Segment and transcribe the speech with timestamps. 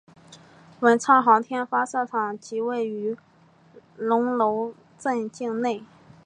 [0.79, 3.15] 文昌航天发射场即位于
[3.95, 5.83] 龙楼镇境内。